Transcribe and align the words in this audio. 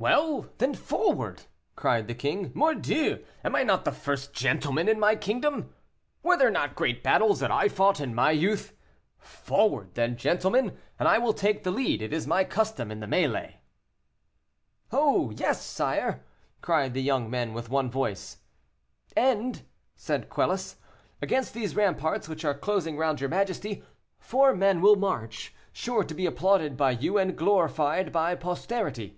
"Well, 0.00 0.46
then 0.58 0.76
forward!" 0.76 1.42
cried 1.74 2.06
the 2.06 2.14
king, 2.14 2.52
"mordieu! 2.54 3.24
am 3.42 3.56
I 3.56 3.64
not 3.64 3.84
the 3.84 3.90
first 3.90 4.32
gentleman 4.32 4.88
in 4.88 5.00
my 5.00 5.16
kingdom? 5.16 5.74
Were 6.22 6.36
they 6.36 6.48
not 6.52 6.76
great 6.76 7.02
battles 7.02 7.40
that 7.40 7.50
I 7.50 7.66
fought 7.66 7.98
in 7.98 8.14
my 8.14 8.30
youth? 8.30 8.76
Forward, 9.18 9.94
then, 9.94 10.16
gentlemen, 10.16 10.78
and 11.00 11.08
I 11.08 11.18
will 11.18 11.32
take 11.32 11.64
the 11.64 11.72
lead; 11.72 12.00
it 12.00 12.12
is 12.12 12.28
my 12.28 12.44
custom 12.44 12.92
in 12.92 13.00
the 13.00 13.08
mêlée." 13.08 13.54
"Oh! 14.92 15.30
yes, 15.32 15.64
sire," 15.66 16.24
cried 16.60 16.94
the 16.94 17.02
young 17.02 17.28
men, 17.28 17.52
with 17.52 17.68
one 17.68 17.90
voice. 17.90 18.36
"And," 19.16 19.64
said 19.96 20.28
Quelus, 20.30 20.76
"against 21.20 21.54
these 21.54 21.74
ramparts 21.74 22.28
which 22.28 22.44
are 22.44 22.54
closing 22.56 22.96
round 22.98 23.20
your 23.20 23.30
majesty, 23.30 23.82
four 24.20 24.54
men 24.54 24.80
will 24.80 24.94
march, 24.94 25.52
sure 25.72 26.04
to 26.04 26.14
be 26.14 26.24
applauded 26.24 26.76
by 26.76 26.92
you, 26.92 27.18
and 27.18 27.36
glorified 27.36 28.12
by 28.12 28.36
posterity." 28.36 29.16